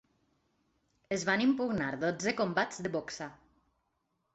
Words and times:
Es 1.19 1.27
van 1.31 1.45
impugnar 1.47 1.93
dotze 2.07 2.37
combats 2.43 2.87
de 2.87 2.97
boxa. 3.01 3.33